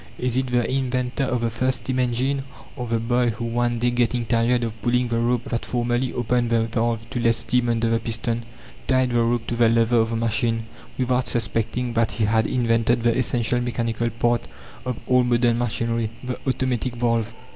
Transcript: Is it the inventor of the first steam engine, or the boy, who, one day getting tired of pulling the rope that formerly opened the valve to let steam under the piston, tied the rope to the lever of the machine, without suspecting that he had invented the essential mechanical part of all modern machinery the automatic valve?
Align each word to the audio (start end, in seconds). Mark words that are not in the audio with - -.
Is 0.17 0.35
it 0.35 0.47
the 0.47 0.67
inventor 0.67 1.25
of 1.25 1.41
the 1.41 1.51
first 1.51 1.81
steam 1.83 1.99
engine, 1.99 2.43
or 2.75 2.87
the 2.87 2.97
boy, 2.97 3.29
who, 3.29 3.45
one 3.45 3.77
day 3.77 3.91
getting 3.91 4.25
tired 4.25 4.63
of 4.63 4.81
pulling 4.81 5.07
the 5.09 5.19
rope 5.19 5.43
that 5.43 5.63
formerly 5.63 6.11
opened 6.11 6.49
the 6.49 6.61
valve 6.63 7.07
to 7.11 7.19
let 7.19 7.35
steam 7.35 7.69
under 7.69 7.87
the 7.87 7.99
piston, 7.99 8.43
tied 8.87 9.11
the 9.11 9.21
rope 9.21 9.45
to 9.45 9.55
the 9.55 9.69
lever 9.69 9.97
of 9.97 10.09
the 10.09 10.15
machine, 10.15 10.65
without 10.97 11.27
suspecting 11.27 11.93
that 11.93 12.13
he 12.13 12.25
had 12.25 12.47
invented 12.47 13.03
the 13.03 13.15
essential 13.15 13.61
mechanical 13.61 14.09
part 14.09 14.41
of 14.87 14.97
all 15.05 15.23
modern 15.23 15.59
machinery 15.59 16.09
the 16.23 16.39
automatic 16.47 16.95
valve? 16.95 17.31